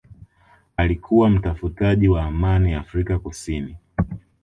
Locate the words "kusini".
3.19-3.75